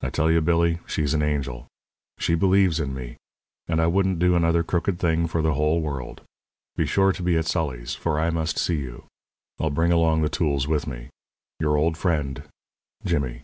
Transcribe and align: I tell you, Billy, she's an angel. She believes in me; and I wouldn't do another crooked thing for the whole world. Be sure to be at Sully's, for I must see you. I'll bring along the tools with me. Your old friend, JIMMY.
I 0.00 0.08
tell 0.08 0.30
you, 0.30 0.40
Billy, 0.40 0.78
she's 0.86 1.12
an 1.12 1.20
angel. 1.20 1.66
She 2.18 2.34
believes 2.34 2.80
in 2.80 2.94
me; 2.94 3.18
and 3.68 3.78
I 3.78 3.86
wouldn't 3.86 4.18
do 4.18 4.34
another 4.34 4.62
crooked 4.62 4.98
thing 4.98 5.26
for 5.26 5.42
the 5.42 5.52
whole 5.52 5.82
world. 5.82 6.22
Be 6.76 6.86
sure 6.86 7.12
to 7.12 7.22
be 7.22 7.36
at 7.36 7.44
Sully's, 7.44 7.94
for 7.94 8.18
I 8.18 8.30
must 8.30 8.58
see 8.58 8.76
you. 8.78 9.04
I'll 9.60 9.68
bring 9.68 9.92
along 9.92 10.22
the 10.22 10.30
tools 10.30 10.66
with 10.66 10.86
me. 10.86 11.10
Your 11.60 11.76
old 11.76 11.98
friend, 11.98 12.44
JIMMY. 13.04 13.42